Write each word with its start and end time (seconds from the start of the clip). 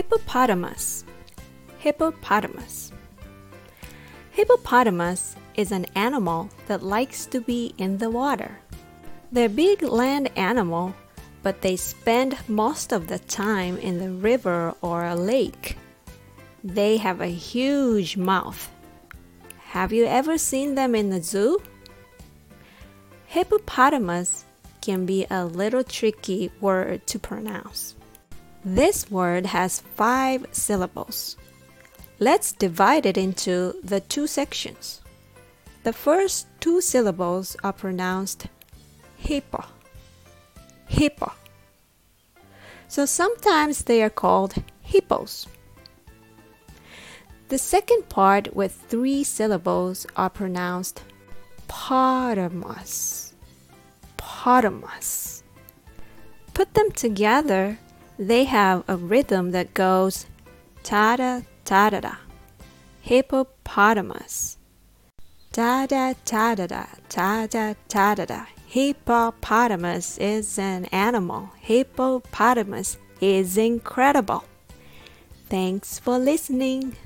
Hippopotamus. 0.00 1.04
Hippopotamus. 1.78 2.90
Hippopotamus 4.30 5.36
is 5.56 5.72
an 5.72 5.84
animal 5.94 6.48
that 6.68 6.82
likes 6.82 7.26
to 7.26 7.38
be 7.42 7.74
in 7.76 7.98
the 7.98 8.08
water. 8.08 8.56
They're 9.30 9.50
big 9.50 9.82
land 9.82 10.30
animal, 10.36 10.94
but 11.42 11.60
they 11.60 11.76
spend 11.76 12.38
most 12.48 12.92
of 12.92 13.08
the 13.08 13.18
time 13.18 13.76
in 13.76 13.98
the 13.98 14.10
river 14.10 14.74
or 14.80 15.04
a 15.04 15.14
lake. 15.14 15.76
They 16.64 16.96
have 16.96 17.20
a 17.20 17.26
huge 17.26 18.16
mouth. 18.16 18.70
Have 19.76 19.92
you 19.92 20.06
ever 20.06 20.38
seen 20.38 20.76
them 20.76 20.94
in 20.94 21.10
the 21.10 21.22
zoo? 21.22 21.60
Hippopotamus 23.26 24.46
can 24.80 25.04
be 25.04 25.26
a 25.30 25.44
little 25.44 25.84
tricky 25.84 26.50
word 26.58 27.06
to 27.08 27.18
pronounce. 27.18 27.96
This 28.64 29.10
word 29.10 29.46
has 29.46 29.80
five 29.80 30.46
syllables. 30.52 31.36
Let's 32.18 32.52
divide 32.52 33.06
it 33.06 33.16
into 33.16 33.74
the 33.82 34.00
two 34.00 34.26
sections. 34.26 35.00
The 35.82 35.94
first 35.94 36.46
two 36.60 36.82
syllables 36.82 37.56
are 37.64 37.72
pronounced 37.72 38.48
hippo, 39.16 39.64
hippo. 40.86 41.32
So 42.88 43.06
sometimes 43.06 43.84
they 43.84 44.02
are 44.02 44.10
called 44.10 44.54
hippos. 44.82 45.46
The 47.48 47.58
second 47.58 48.08
part 48.10 48.54
with 48.54 48.72
three 48.88 49.24
syllables 49.24 50.06
are 50.16 50.28
pronounced 50.28 51.02
potamus, 51.66 53.32
potamus. 54.18 55.42
Put 56.52 56.74
them 56.74 56.90
together, 56.92 57.78
they 58.20 58.44
have 58.44 58.84
a 58.86 58.96
rhythm 58.98 59.50
that 59.52 59.72
goes 59.72 60.26
ta 60.82 61.16
da 61.16 61.40
ta 61.64 61.88
da 61.88 62.00
da. 62.00 62.14
Hippopotamus. 63.00 64.58
Da 65.52 65.86
da 65.86 66.12
ta 66.26 66.54
da 66.54 66.66
da 66.66 66.84
ta 67.08 67.46
da 67.46 67.74
ta 67.88 68.14
da 68.14 68.26
da. 68.26 68.44
Hippopotamus 68.66 70.18
is 70.18 70.58
an 70.58 70.84
animal. 70.92 71.50
Hippopotamus 71.60 72.98
is 73.22 73.56
incredible. 73.56 74.44
Thanks 75.48 75.98
for 75.98 76.18
listening. 76.18 76.96